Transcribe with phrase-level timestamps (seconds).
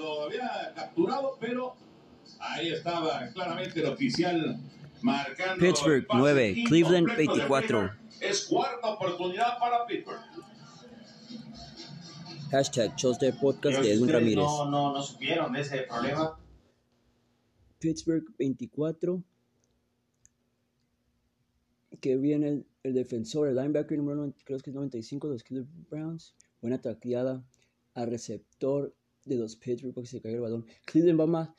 [0.00, 1.74] Lo había capturado, pero
[2.38, 4.58] ahí estaba claramente el oficial
[5.02, 5.62] marcando.
[5.62, 7.80] Pittsburgh el pase 9, Cleveland incompleto de 24.
[7.82, 7.98] River.
[8.22, 10.20] Es cuarta oportunidad para Pittsburgh.
[12.50, 14.36] Hashtag Choster Podcast Creo de Edwin Ramírez.
[14.36, 16.38] No, no, no supieron de ese problema.
[17.78, 19.22] Pittsburgh 24.
[22.00, 25.42] Que viene el, el defensor, el linebacker número 90, creo que es 95 de los
[25.42, 26.34] Cleveland Browns.
[26.62, 27.44] Buena tacleada
[27.92, 28.94] al receptor
[29.24, 30.66] de los Pittsburgh porque se cayó el balón.
[30.84, 31.54] Cleveland va, ma-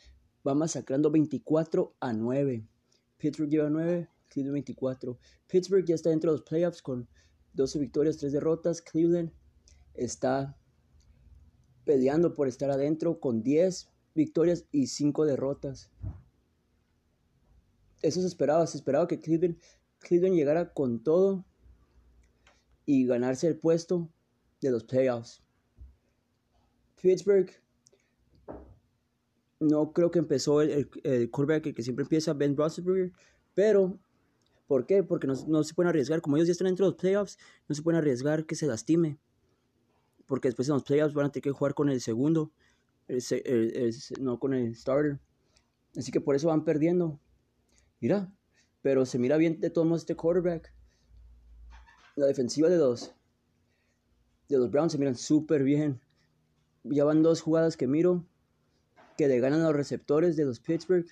[0.47, 2.67] va masacrando 24 a 9.
[3.17, 5.19] Pittsburgh lleva 9, Cleveland 24.
[5.47, 7.07] Pittsburgh ya está dentro de los playoffs con
[7.53, 8.81] 12 victorias, 3 derrotas.
[8.81, 9.31] Cleveland
[9.93, 10.57] está
[11.85, 15.89] peleando por estar adentro con 10 victorias y 5 derrotas.
[18.01, 19.57] Eso se esperaba, se esperaba que Cleveland,
[19.99, 21.45] Cleveland llegara con todo
[22.85, 24.09] y ganarse el puesto
[24.59, 25.40] de los playoffs.
[27.01, 27.49] Pittsburgh
[29.59, 33.11] no creo que empezó el, el, quarterback el que siempre empieza, Ben Roethlisberger,
[33.53, 33.99] pero
[34.67, 35.03] ¿por qué?
[35.03, 37.75] Porque no, no se pueden arriesgar, como ellos ya están dentro de los playoffs, no
[37.75, 39.19] se pueden arriesgar que se lastime,
[40.25, 42.51] porque después en los playoffs van a tener que jugar con el segundo,
[43.07, 45.19] el se- el- el- no con el starter,
[45.95, 47.19] así que por eso van perdiendo.
[47.99, 48.33] Mira,
[48.81, 50.73] pero se mira bien de todos modos este quarterback.
[52.15, 53.13] La defensiva de los
[54.49, 56.01] de los Browns se miran súper bien.
[56.83, 58.25] Ya van dos jugadas que miro
[59.17, 61.05] que le ganan a los receptores de los Pittsburgh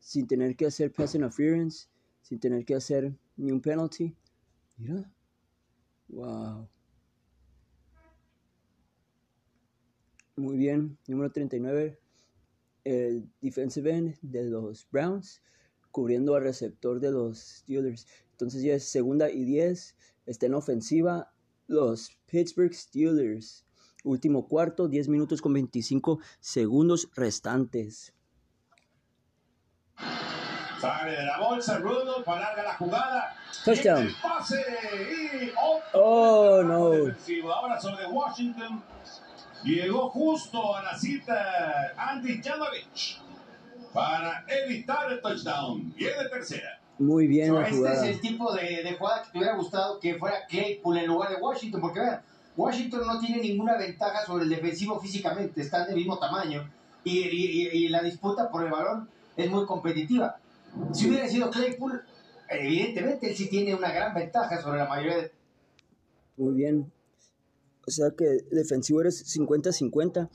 [0.00, 1.88] sin tener que hacer pass interference,
[2.22, 4.14] sin tener que hacer ni un penalty.
[4.76, 5.10] Mira.
[6.08, 6.68] Wow.
[10.36, 11.98] Muy bien, número 39,
[12.82, 15.40] el defensive end de los Browns,
[15.92, 18.06] cubriendo al receptor de los Steelers.
[18.32, 21.32] Entonces ya es segunda y 10, está en ofensiva
[21.68, 23.64] los Pittsburgh Steelers.
[24.08, 28.12] Último cuarto, 10 minutos con 25 segundos restantes.
[30.78, 33.34] Sale de la bolsa, Rudolph, alarga la jugada.
[33.64, 33.96] Touchdown.
[34.04, 34.62] Viene el pase
[35.42, 36.90] y otro Oh, no.
[36.90, 37.52] defensivo.
[37.52, 38.82] Ahora sobre Washington.
[39.64, 43.18] Llegó justo a la cita Andy Janovich
[43.94, 45.94] para evitar el touchdown.
[45.94, 46.78] Viene tercera.
[46.98, 48.06] Muy bien la este jugada.
[48.06, 51.30] es el tipo de, de jugada que te hubiera gustado que fuera Claypool en lugar
[51.30, 52.22] de Washington, porque vean,
[52.56, 56.70] Washington no tiene ninguna ventaja sobre el defensivo físicamente, están del mismo tamaño
[57.02, 60.38] y, la disputa por el balón es muy competitiva.
[60.92, 62.02] Si hubiera sido Claypool,
[62.48, 65.32] evidentemente él sí tiene una gran ventaja sobre la mayoría de
[66.36, 66.92] Muy bien.
[67.86, 70.30] O sea que defensivo eres 50-50.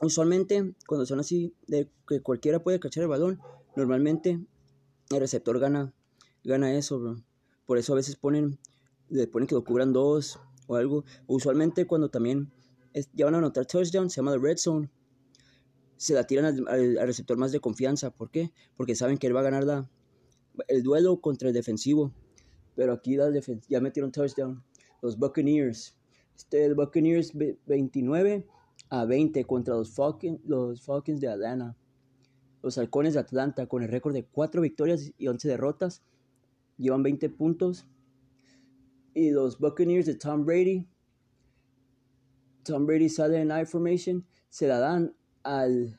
[0.00, 3.40] Usualmente, cuando son así, de que cualquiera puede cachar el balón,
[3.74, 4.38] normalmente
[5.10, 5.92] el receptor gana,
[6.44, 7.16] gana eso, bro.
[7.66, 8.58] Por eso a veces ponen,
[9.08, 11.04] le ponen que lo cubran dos o algo.
[11.26, 12.52] Usualmente cuando también
[12.92, 14.88] es- ya van a anotar touchdown, se llama red zone.
[15.96, 18.10] Se la tiran al, receptor más de confianza.
[18.10, 18.52] ¿Por qué?
[18.76, 19.90] Porque saben que él va a ganar la,
[20.68, 22.12] el duelo contra el defensivo.
[22.76, 24.62] Pero aquí las defen- ya metieron touchdown.
[25.02, 25.96] Los Buccaneers.
[26.36, 28.46] Este, el Buccaneers ve- 29
[28.90, 31.76] a 20 contra los Falcons, los Falcons de Atlanta.
[32.62, 36.02] Los Halcones de Atlanta con el récord de 4 victorias y 11 derrotas.
[36.76, 37.86] Llevan 20 puntos.
[39.18, 40.86] Y los Buccaneers de Tom Brady.
[42.62, 44.24] Tom Brady sale en I formation.
[44.48, 45.12] Se la dan
[45.42, 45.98] al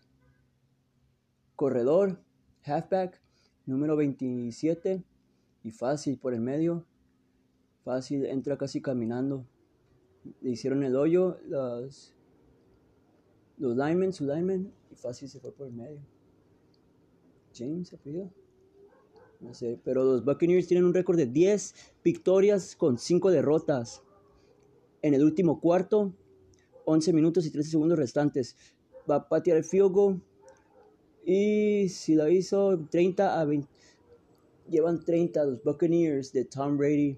[1.58, 2.24] corredor,
[2.64, 3.22] halfback,
[3.66, 5.04] número 27.
[5.66, 6.86] Y fácil por el medio.
[7.84, 9.46] Fácil, entra casi caminando.
[10.40, 12.16] Le hicieron el hoyo los,
[13.58, 16.00] los linemen, su linemen, y fácil se fue por el medio.
[17.54, 18.32] James, apellido.
[19.40, 21.74] No sé, pero los Buccaneers tienen un récord de 10
[22.04, 24.04] victorias con 5 derrotas.
[25.02, 26.14] En el último cuarto,
[26.86, 28.58] 11 minutos y 13 segundos restantes.
[29.10, 30.22] Va a patear el field goal.
[31.26, 33.70] Y si la hizo 30 a 20.
[34.70, 37.18] Llevan 30 los Buccaneers de Tom Brady.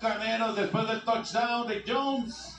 [0.00, 2.56] Carneros después del touchdown de Jones.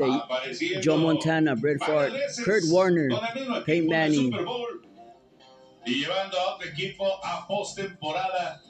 [0.00, 2.12] Apareciendo Joe Montana, Brett Favre,
[2.44, 3.08] Kurt Warner,
[3.66, 4.30] Peyton Manning.
[4.30, 4.68] Super Bowl.
[5.84, 8.62] Y llevando a otro equipo a postemporada.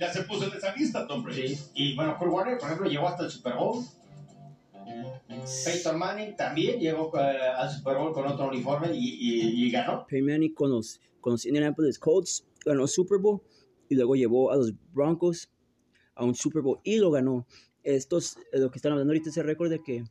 [0.00, 1.54] Ya se puso en esa lista, Tom Brady.
[1.56, 3.84] Sí, Y bueno, Kurt Warner, por ejemplo, llegó hasta el Super Bowl.
[5.64, 10.06] Peyton Manning también llegó eh, al Super Bowl con otro uniforme y, y- y ganó.
[10.06, 13.40] Peyton Manning con los, con los Indianapolis Colts ganó Super Bowl
[13.88, 15.48] y luego llevó a los Broncos
[16.14, 17.46] a un Super Bowl y lo ganó.
[17.82, 20.04] Estos, eh, lo que están hablando ahorita es el récord de que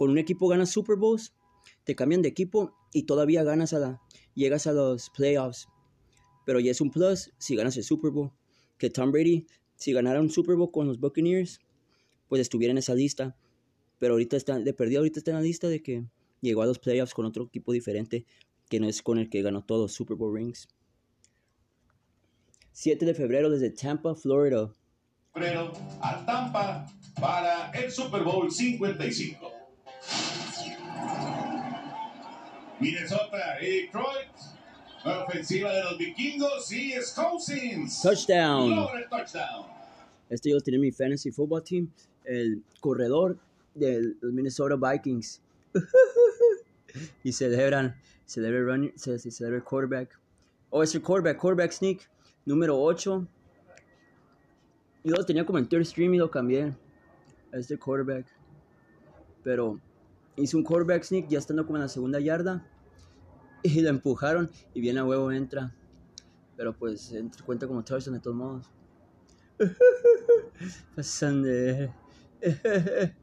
[0.00, 1.34] con un equipo ganas Super Bowls,
[1.84, 4.00] te cambian de equipo y todavía ganas a la,
[4.34, 5.68] llegas a los playoffs.
[6.46, 8.32] Pero ya es un plus si ganas el Super Bowl.
[8.78, 11.60] Que Tom Brady, si ganara un Super Bowl con los Buccaneers,
[12.28, 13.36] pues estuviera en esa lista.
[13.98, 16.06] Pero ahorita está, de perdido, ahorita está en la lista de que
[16.40, 18.24] llegó a los playoffs con otro equipo diferente,
[18.70, 20.66] que no es con el que ganó todos Super Bowl rings.
[22.72, 24.72] 7 de febrero desde Tampa, Florida.
[25.34, 26.86] A Tampa
[27.20, 29.49] para el Super Bowl 55.
[32.80, 34.28] Minnesota y Detroit.
[35.04, 38.02] La ofensiva de los vikingos y es Cousins.
[38.02, 38.70] Touchdown.
[38.76, 39.66] Logra el touchdown.
[40.28, 41.88] Este yo en mi fantasy football team.
[42.24, 43.38] El corredor
[43.74, 45.40] de los Minnesota Vikings.
[47.24, 47.96] y celebran,
[48.26, 50.18] celebra running, se, se celebra el quarterback.
[50.70, 52.08] Oh, es el quarterback, quarterback sneak,
[52.44, 53.26] número 8.
[55.04, 56.74] Yo lo tenía como en third stream y lo cambié.
[57.52, 58.26] Este quarterback.
[59.42, 59.80] Pero
[60.40, 62.66] hizo un quarterback sneak ya estando como en la segunda yarda.
[63.62, 65.74] Y lo empujaron y bien a huevo entra.
[66.56, 68.70] Pero pues entra- cuenta como touchdown de todos modos.
[70.96, 71.92] Pasan de...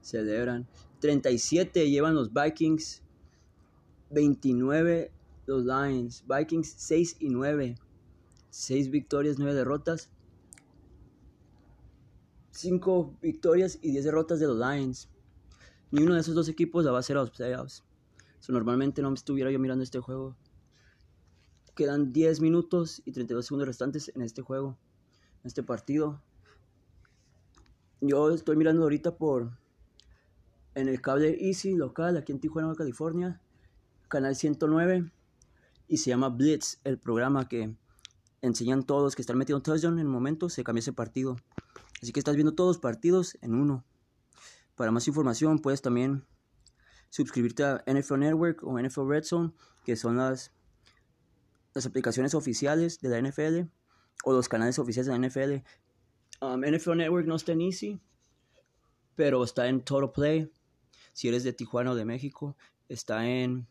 [0.00, 0.66] Celebran.
[1.00, 3.02] 37 llevan los Vikings.
[4.10, 5.12] 29
[5.46, 6.24] los Lions.
[6.26, 7.76] Vikings 6 y 9.
[8.50, 10.10] 6 victorias, 9 derrotas.
[12.50, 15.10] 5 victorias y 10 derrotas de los Lions.
[15.90, 17.84] Ni uno de esos dos equipos va a hacer a los playoffs.
[18.40, 20.36] So, normalmente no estuviera yo mirando este juego.
[21.74, 24.78] Quedan 10 minutos y 32 segundos restantes en este juego.
[25.42, 26.20] En este partido.
[28.00, 29.52] Yo estoy mirando ahorita por
[30.74, 33.40] en el cable Easy local aquí en Tijuana, California,
[34.08, 35.10] canal 109
[35.88, 37.74] y se llama Blitz, el programa que
[38.42, 41.36] enseñan todos que están metiendo touchdown en el momento, se cambia ese partido.
[42.02, 43.84] Así que estás viendo todos los partidos en uno.
[44.76, 46.24] Para más información puedes también
[47.10, 49.52] suscribirte a NFL Network o NFL Red Zone,
[49.84, 50.52] que son las,
[51.74, 53.70] las aplicaciones oficiales de la NFL
[54.24, 55.66] o los canales oficiales de la NFL.
[56.40, 58.00] Um, NFL Network no está en Easy,
[59.14, 60.52] pero está en Total Play.
[61.12, 62.56] Si eres de Tijuana o de México,
[62.88, 63.66] está en.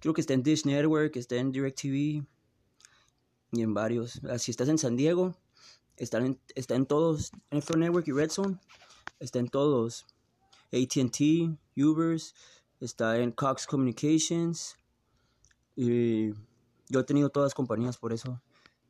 [0.00, 2.26] Creo que está en Dish Network, está en DirecTV
[3.52, 4.20] y en varios.
[4.28, 5.34] Ah, Si estás en San Diego,
[5.96, 7.32] está en, está en todos.
[7.50, 8.58] NFL Network y Red Zone,
[9.20, 10.06] está en todos.
[10.72, 11.20] ATT,
[11.76, 12.34] Ubers,
[12.80, 14.76] está en Cox Communications.
[15.76, 16.30] Y
[16.88, 18.40] yo he tenido todas las compañías, por eso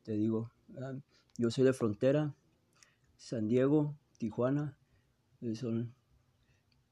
[0.03, 0.51] te digo.
[0.81, 0.93] ah,
[1.37, 2.35] Yo soy de frontera,
[3.17, 4.77] San Diego, Tijuana,
[5.41, 5.93] eh, son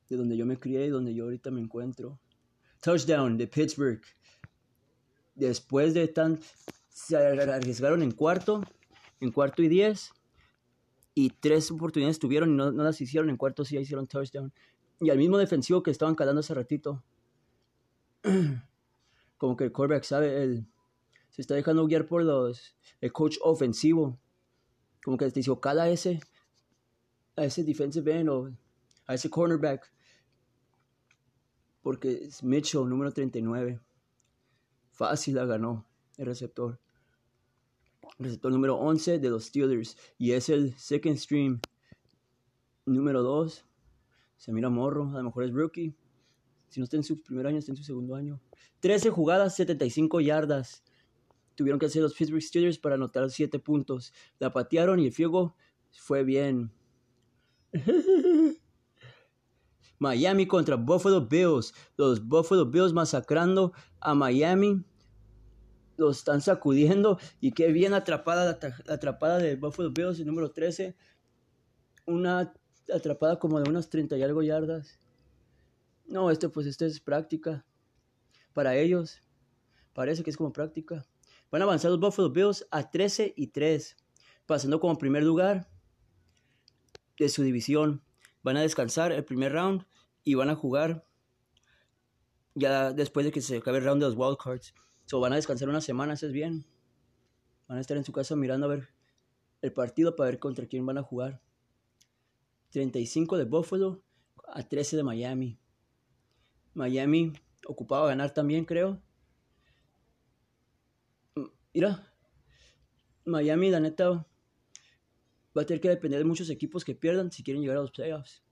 [0.10, 2.20] de donde yo me crié y donde yo ahorita me encuentro.
[2.82, 4.02] Touchdown de Pittsburgh.
[5.36, 6.40] Después de tan...
[6.90, 8.62] Se arriesgaron en cuarto,
[9.22, 10.12] en cuarto y diez.
[11.22, 13.30] Y tres oportunidades tuvieron y no, las hicieron.
[13.30, 14.52] En cuarto sí hicieron touchdown.
[15.00, 17.04] Y al mismo defensivo que estaban calando hace ratito.
[19.38, 20.66] Como que el quarterback sabe, el,
[21.30, 24.18] se está dejando guiar por los, el coach ofensivo.
[25.04, 26.22] Como que dijo, cala a ese,
[27.36, 28.52] a ese defensive end o
[29.06, 29.94] a ese cornerback.
[31.84, 33.80] Porque es Mitchell, número 39.
[34.90, 35.86] Fácil la ganó
[36.18, 36.80] el receptor.
[38.20, 39.98] Receptor número 11 de los Steelers.
[40.18, 41.60] Y es el second stream.
[42.86, 43.66] Número 2.
[44.38, 45.10] Se mira morro.
[45.12, 45.96] A lo mejor es rookie.
[46.70, 48.40] Si no está en su primer año, está en su segundo año.
[48.80, 50.84] 13 jugadas, 75 yardas.
[51.56, 54.14] Tuvieron que hacer los Pittsburgh Steelers para anotar 7 puntos.
[54.40, 55.54] La patearon y el field goal
[55.92, 56.72] fue bien.
[60.00, 61.74] Miami contra Buffalo Bills.
[61.98, 64.84] Los Buffalo Bills masacrando a Miami.
[66.02, 67.20] Los están sacudiendo.
[67.40, 70.96] Y qué bien atrapada la, tra- la atrapada de Buffalo Bills, número 13.
[72.08, 72.52] Una
[72.92, 74.98] atrapada como de unas 30 y algo yardas.
[76.08, 77.64] No, este pues este es práctica.
[78.54, 79.22] Para ellos.
[79.94, 81.06] Parece que es como práctica.
[81.52, 83.96] Van a avanzar los Buffalo Bills a 13 y 3.
[84.48, 85.70] Pasando como primer lugar
[87.20, 88.02] de su división.
[88.42, 89.86] Van a descansar el primer round
[90.24, 91.06] y van a jugar
[92.56, 94.74] ya después de que se acabe el round de los wild cards.
[95.20, 96.66] Van a descansar una semana, eso es bien.
[97.68, 98.90] Van a estar en su casa mirando a ver
[99.62, 101.42] el partido para ver contra quién van a jugar.
[102.72, 104.04] 35 de Buffalo
[104.48, 105.60] a 13 de Miami.
[106.74, 107.34] Miami
[107.68, 109.02] ocupado a ganar también, creo.
[111.74, 112.14] Mira,
[113.26, 114.28] Miami, la neta,
[115.58, 117.92] va a tener que depender de muchos equipos que pierdan si quieren llegar a los
[117.92, 118.44] playoffs.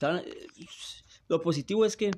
[0.00, 0.48] Eh,
[1.28, 2.10] lo positivo es que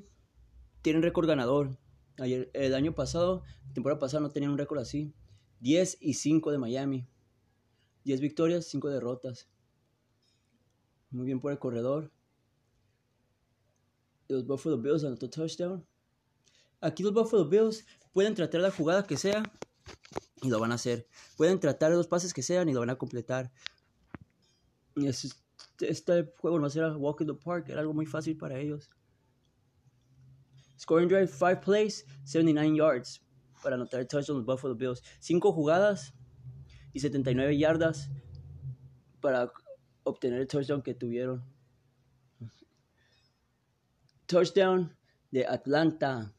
[0.82, 1.78] tienen récord ganador.
[2.18, 3.42] Ayer, el año pasado,
[3.72, 5.14] temporada pasada, no tenían un récord así.
[5.60, 7.08] 10 y 5 de Miami.
[8.04, 9.48] 10 victorias, 5 derrotas.
[11.10, 12.12] Muy bien por el corredor.
[14.28, 15.86] Los Buffalo Bills anotó touchdown.
[16.80, 19.42] Aquí los Buffalo Bills pueden tratar la jugada que sea
[20.42, 21.06] y lo van a hacer.
[21.36, 23.52] Pueden tratar los pases que sean y lo van a completar.
[24.96, 25.42] Y es-
[25.80, 28.90] este juego no será walk in the park, era algo muy fácil para ellos.
[30.84, 33.22] Scoring drive, 5 plays, 79 yards
[33.62, 35.02] para anotar el touchdown los Buffalo Bills.
[35.18, 36.12] 5 jugadas
[36.92, 38.10] y 79 yardas
[39.22, 39.50] para
[40.02, 41.42] obtener el touchdown que tuvieron.
[44.26, 44.94] Touchdown
[45.30, 46.34] de Atlanta.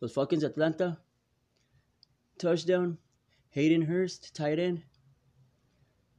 [0.00, 1.02] Los Falcons de Atlanta.
[2.36, 3.00] Touchdown.
[3.54, 4.84] Hayden Hurst, tight end.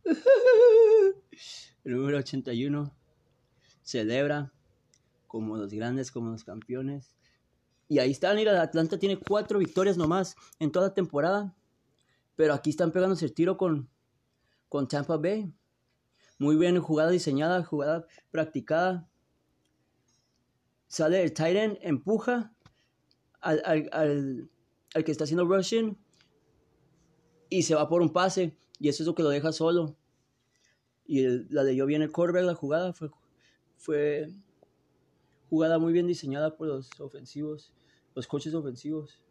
[1.84, 2.92] El número 81
[3.84, 4.52] celebra
[5.28, 7.17] como los grandes, como los campeones.
[7.90, 11.56] Y ahí están, mira, Atlanta tiene cuatro victorias nomás en toda la temporada.
[12.36, 13.90] Pero aquí están pegándose el tiro con,
[14.70, 15.52] con Tampa Bay.
[16.38, 19.10] Muy bien, jugada diseñada, jugada practicada.
[20.88, 22.54] Sale el Titan, empuja
[23.42, 24.50] al, al,
[24.94, 25.98] al, que está haciendo rushing
[27.50, 28.56] y se va por un pase.
[28.80, 29.96] Y eso es lo que lo deja solo.
[31.06, 33.10] Y la leyó bien el quarterback, la jugada fue,
[33.78, 34.30] fue
[35.50, 37.74] jugada muy bien diseñada por los ofensivos,
[38.18, 39.22] los coches ofensivos.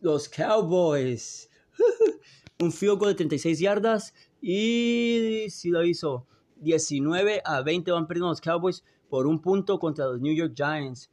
[0.00, 1.50] Los Cowboys.
[2.58, 6.26] un field goal de 36 yardas y si lo hizo
[6.56, 11.10] 19 a 20 van perdiendo los Cowboys por un punto contra los New York Giants.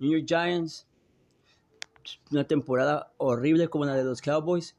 [0.00, 0.88] New York Giants,
[2.32, 4.74] una temporada horrible como la de los Cowboys.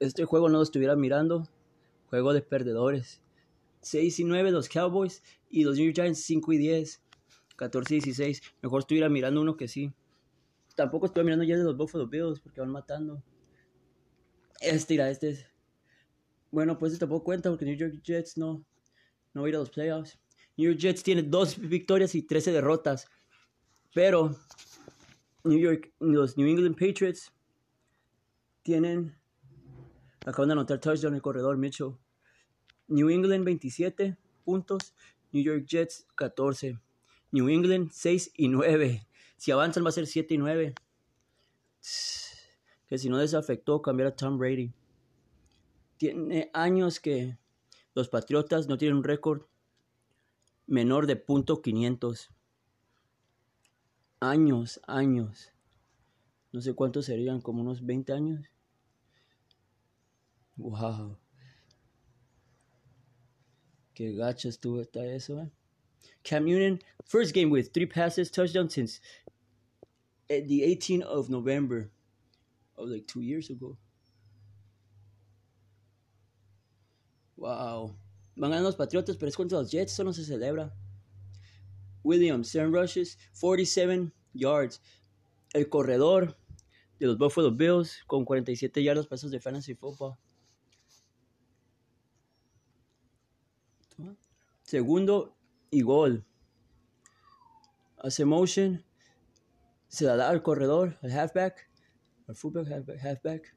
[0.00, 1.46] Este juego no lo estuviera mirando.
[2.08, 3.20] Juego de perdedores.
[3.82, 7.02] 6 y 9 los Cowboys y los New York Giants 5 y 10.
[7.56, 8.42] 14 y 16.
[8.62, 9.92] Mejor estuviera mirando uno que sí.
[10.78, 13.20] Tampoco estoy mirando ya de los Buffalo Bills porque van matando.
[14.60, 15.44] Este, mira, este es.
[16.52, 18.64] Bueno, pues tampoco cuenta porque New York Jets no,
[19.34, 20.20] no va a ir a los playoffs.
[20.56, 23.08] New York Jets tiene dos victorias y 13 derrotas.
[23.92, 24.36] Pero
[25.42, 27.32] New York, los New England Patriots
[28.62, 29.16] tienen.
[30.26, 31.96] Acaban de anotar touchdown el corredor Mitchell.
[32.86, 34.94] New England 27 puntos.
[35.32, 36.78] New York Jets 14.
[37.32, 39.07] New England 6 y 9.
[39.38, 40.74] Si avanzan va a ser 7 y 9
[42.88, 44.72] que si no les afectó cambiar a Tom Brady.
[45.98, 47.38] Tiene años que
[47.94, 49.42] los Patriotas no tienen un récord
[50.66, 52.30] menor de punto .500.
[54.20, 55.52] Años, años.
[56.50, 58.46] No sé cuántos serían, como unos 20 años.
[60.56, 61.18] Wow.
[63.94, 65.52] Qué gacho estuvo está eso, eh.
[66.28, 69.00] Cam Newton, first game with three passes, touchdown since
[70.28, 71.90] the 18th of November
[72.76, 73.78] of like two years ago.
[77.38, 77.94] Wow.
[78.36, 80.70] Van a los Patriotas, pero es contra los Jets, eso no se celebra.
[82.02, 84.80] Williams, 7 rushes, 47 yards.
[85.54, 86.36] El corredor
[87.00, 90.18] de los Buffalo Bills con 47 yardas pasos de fantasy football.
[94.62, 95.37] Segundo
[95.70, 96.24] y gol.
[97.98, 98.84] Hace motion.
[99.88, 101.68] Se la da al corredor, al halfback.
[102.28, 102.68] Al fullback,
[103.00, 103.56] halfback,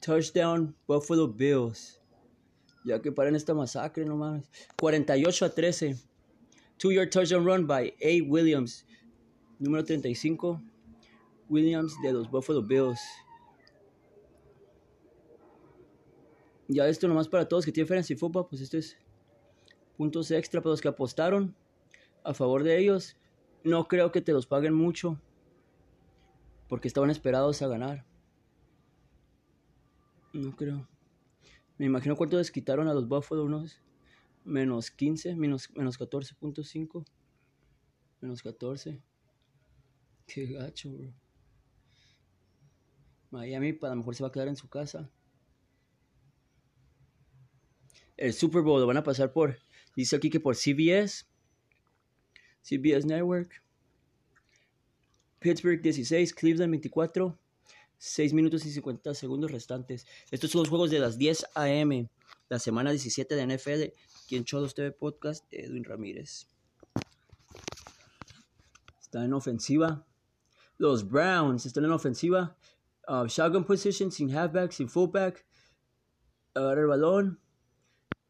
[0.00, 2.00] Touchdown, Buffalo Bills.
[2.84, 4.48] Ya que paren esta masacre, no mames.
[4.80, 5.96] 48 a 13.
[6.78, 8.20] Two-yard touchdown run by A.
[8.22, 8.84] Williams.
[9.58, 10.62] Número 35.
[11.48, 13.00] Williams de los Buffalo Bills.
[16.68, 18.96] Ya esto nomás para todos que tienen fantasy football, pues esto es
[19.96, 21.54] puntos extra para los que apostaron
[22.24, 23.16] a favor de ellos.
[23.64, 25.20] No creo que te los paguen mucho
[26.68, 28.04] porque estaban esperados a ganar.
[30.32, 30.86] No creo.
[31.78, 33.80] Me imagino cuánto les quitaron a los Buffalo, unos
[34.44, 37.04] menos 15, menos, menos 14.5.
[38.20, 39.02] Menos 14.
[40.26, 41.12] Qué gacho, bro.
[43.30, 45.10] Miami para lo mejor se va a quedar en su casa.
[48.16, 49.58] El Super Bowl lo van a pasar por,
[49.94, 51.26] dice aquí que por CBS.
[52.62, 53.62] CBS Network.
[55.38, 57.38] Pittsburgh 16, Cleveland 24,
[57.98, 60.06] 6 minutos y 50 segundos restantes.
[60.30, 62.10] Estos son los juegos de las 10 a.m.,
[62.48, 63.94] la semana 17 de NFL.
[64.28, 66.48] Quien Chodos TV Podcast, Edwin Ramírez.
[69.00, 70.04] Está en ofensiva.
[70.78, 72.56] Los Browns están en ofensiva.
[73.06, 75.46] Uh, shotgun position, sin halfback, sin fullback.
[76.54, 77.40] Agarra el balón.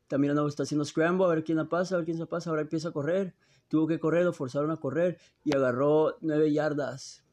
[0.09, 2.51] También está haciendo scramble, a ver quién la pasa, a ver quién se pasa.
[2.51, 3.35] Ahora empieza a correr
[3.69, 7.25] tuvo que correr, lo forzaron a correr y agarró nueve yardas.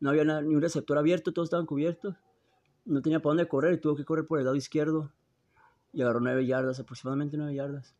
[0.00, 2.16] No había ni un receptor abierto, todos estaban cubiertos.
[2.84, 5.12] No tenía para dónde correr tuvo que correr por el lado izquierdo
[5.92, 7.94] y agarró nueve yardas, aproximadamente nueve yardas.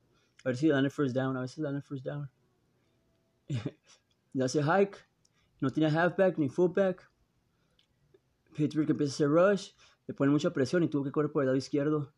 [0.45, 2.31] A ver si dan el first down, a veces dan el first down.
[4.33, 4.97] Le hace hike,
[5.61, 7.09] no tiene halfback ni fullback.
[8.57, 9.71] Pittsburgh empieza a hacer rush,
[10.07, 12.13] le pone mucha presión y tuvo que correr por el lado izquierdo.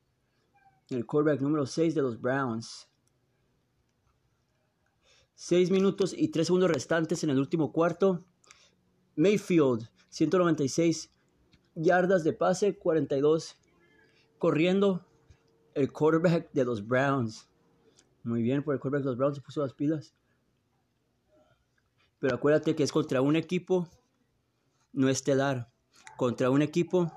[0.91, 2.89] El quarterback número 6 de los Browns.
[5.35, 8.25] 6 minutos y 3 segundos restantes en el último cuarto.
[9.17, 11.11] Mayfield, 196
[11.75, 13.57] yardas de pase, 42
[14.39, 15.07] corriendo.
[15.75, 17.49] El quarterback de los Browns.
[18.23, 20.15] Muy bien por el quarterback de los Browns, se puso las pilas.
[22.21, 23.89] Pero acuérdate que es contra un equipo
[24.93, 25.73] no estelar.
[26.17, 27.11] Contra un equipo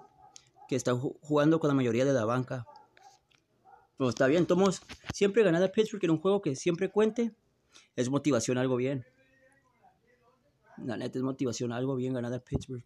[0.67, 2.65] que está jugando con la mayoría de la banca.
[3.97, 4.81] Pero está bien, Tomos.
[5.13, 7.33] Siempre ganar a Pittsburgh en un juego que siempre cuente
[7.95, 9.05] es motivación algo bien.
[10.77, 12.83] La neta es motivación algo bien ganar a Pittsburgh.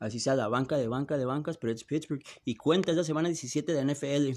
[0.00, 2.22] Así sea la banca de banca de bancas, pero es Pittsburgh.
[2.44, 4.30] Y cuenta esa semana 17 de NFL.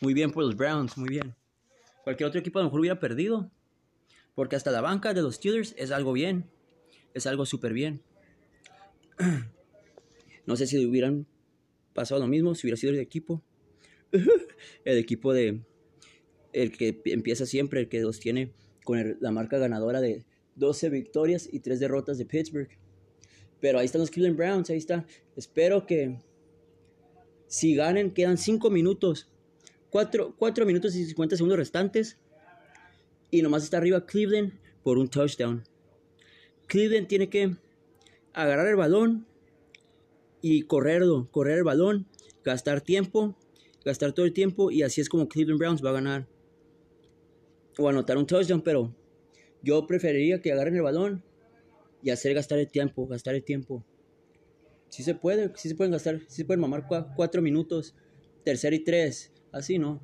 [0.00, 1.36] Muy bien por los Browns, muy bien.
[2.02, 3.50] Cualquier otro equipo a lo mejor hubiera perdido.
[4.34, 6.50] Porque hasta la banca de los Steelers es algo bien.
[7.12, 8.02] Es algo súper bien.
[10.46, 11.26] No sé si hubieran
[11.94, 13.42] pasado lo mismo, si hubiera sido el equipo.
[14.84, 15.62] el equipo de...
[16.52, 18.52] El que empieza siempre, el que los tiene
[18.84, 20.24] con la marca ganadora de
[20.56, 22.68] 12 victorias y 3 derrotas de Pittsburgh.
[23.60, 25.06] Pero ahí están los Cleveland Browns, ahí está.
[25.36, 26.18] Espero que
[27.46, 29.30] si ganen, quedan 5 minutos.
[29.90, 30.34] 4,
[30.66, 32.18] minutos y 50 segundos restantes.
[33.30, 35.64] Y nomás está arriba Cleveland por un touchdown.
[36.66, 37.56] Cleveland tiene que
[38.32, 39.26] agarrar el balón
[40.46, 42.06] y correrlo, correr el balón,
[42.44, 43.34] gastar tiempo,
[43.82, 46.28] gastar todo el tiempo y así es como Cleveland Browns va a ganar.
[47.78, 48.94] O anotar un touchdown, pero
[49.62, 51.24] yo preferiría que agarren el balón
[52.02, 53.86] y hacer gastar el tiempo, gastar el tiempo.
[54.90, 56.86] Si se puede, si se pueden gastar, si se pueden mamar
[57.16, 57.94] cuatro minutos,
[58.44, 60.02] tercer y tres, así no.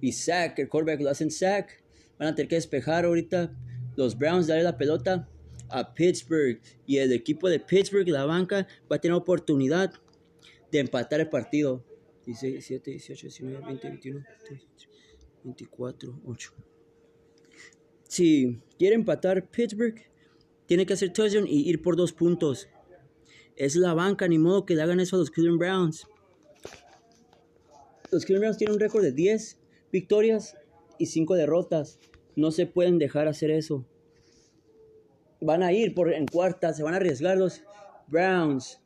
[0.00, 1.80] Y sack, el quarterback lo hacen sack,
[2.18, 3.56] van a tener que despejar ahorita
[3.94, 5.28] los Browns, darle la pelota
[5.70, 9.92] a Pittsburgh y el equipo de Pittsburgh, la banca, va a tener oportunidad
[10.70, 11.84] de empatar el partido.
[12.26, 14.24] 16, 17, 18, 19, 20, 21,
[15.44, 16.54] 24, 8.
[18.04, 19.94] Si quiere empatar Pittsburgh,
[20.66, 22.68] tiene que hacer touchdown y ir por dos puntos.
[23.56, 26.06] Es la banca, ni modo que le hagan eso a los Cleveland Browns.
[28.10, 29.58] Los Cleveland Browns tienen un récord de 10
[29.92, 30.56] victorias
[30.98, 31.98] y 5 derrotas.
[32.36, 33.86] No se pueden dejar hacer eso.
[35.40, 37.62] Van a ir por, en cuarta, se van a arriesgar los
[38.06, 38.80] Browns.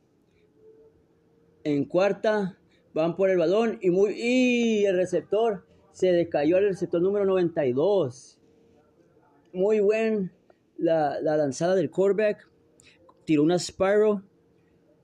[1.65, 2.59] En cuarta
[2.93, 8.39] van por el balón y muy y el receptor se decayó al receptor número 92.
[9.53, 10.33] Muy buen
[10.77, 12.49] la, lanzada del quarterback,
[13.25, 14.23] tiró una Sparrow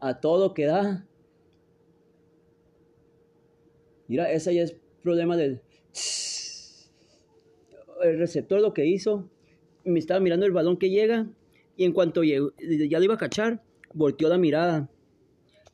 [0.00, 1.06] a todo que da.
[4.08, 5.62] Mira, ese ya es problema del
[8.02, 9.28] el receptor lo que hizo.
[9.84, 11.28] Me estaba mirando el balón que llega
[11.80, 13.64] y en cuanto llegó, ya lo iba a cachar,
[13.94, 14.90] volteó la mirada.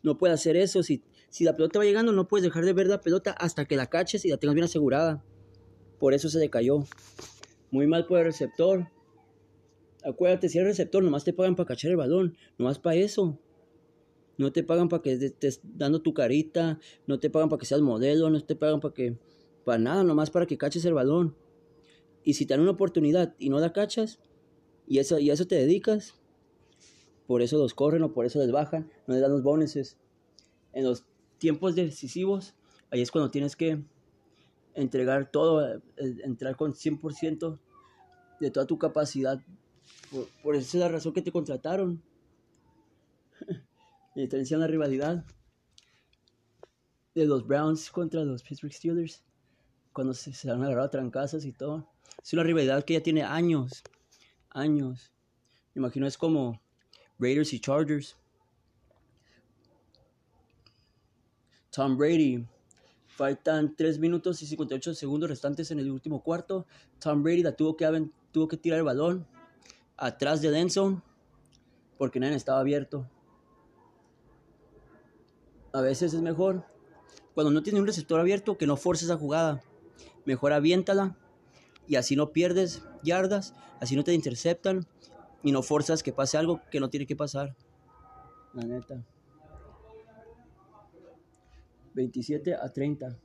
[0.04, 0.84] No puede hacer eso.
[0.84, 3.74] Si, si la pelota va llegando, no puedes dejar de ver la pelota hasta que
[3.74, 5.24] la caches y la tengas bien asegurada.
[5.98, 6.84] Por eso se decayó.
[7.72, 8.86] Muy mal por el receptor.
[10.04, 13.40] Acuérdate, si eres receptor, nomás te pagan para cachar el balón, nomás para eso.
[14.38, 17.80] No te pagan para que estés dando tu carita, no te pagan para que seas
[17.80, 19.18] modelo, no te pagan para que,
[19.64, 21.34] para nada, nomás para que caches el balón.
[22.22, 24.20] Y si te dan una oportunidad y no la cachas,
[24.86, 26.14] y eso, y eso te dedicas,
[27.26, 29.98] por eso los corren o por eso les bajan, no les dan los bonuses.
[30.72, 31.04] En los
[31.38, 32.54] tiempos decisivos,
[32.90, 33.82] ahí es cuando tienes que
[34.74, 37.58] entregar todo, eh, entrar con 100%
[38.40, 39.40] de toda tu capacidad
[40.10, 42.02] por, por esa es la razón que te contrataron.
[44.14, 45.24] y te la rivalidad
[47.14, 49.22] de los Browns contra los Pittsburgh Steelers.
[49.92, 51.88] Cuando se, se han agarrado a trancazas y todo.
[52.22, 53.82] Es una rivalidad que ya tiene años.
[54.56, 55.12] Años.
[55.74, 56.58] Me imagino es como
[57.18, 58.16] Raiders y Chargers.
[61.70, 62.46] Tom Brady.
[63.06, 66.66] Faltan 3 minutos y 58 segundos restantes en el último cuarto.
[66.98, 69.26] Tom Brady la tuvo que, tuvo que tirar el balón
[69.98, 71.02] atrás de Denson
[71.98, 73.06] porque nadie estaba abierto.
[75.74, 76.64] A veces es mejor
[77.34, 79.62] cuando no tienes un receptor abierto que no forces esa jugada.
[80.24, 81.14] Mejor aviéntala
[81.88, 84.86] y así no pierdes yardas, así no te interceptan
[85.42, 87.54] y no forzas que pase algo que no tiene que pasar.
[88.54, 89.04] La neta.
[91.94, 93.18] 27 a 30.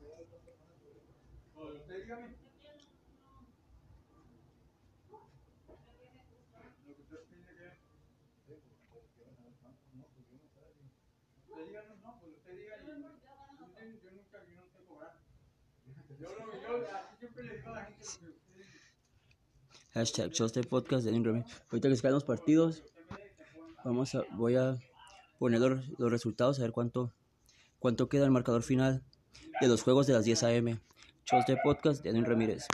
[19.94, 21.44] Hashtag Choste Podcast de Ingram.
[21.70, 22.84] Ahorita que se los partidos,
[23.84, 24.78] vamos a, voy a
[25.38, 27.12] poner los, resultados, a ver cuánto,
[27.80, 29.04] cuánto queda el marcador final
[29.60, 30.80] de los juegos de las 10 a.m.
[31.26, 32.68] Choste Podcast de Edwin Ramírez.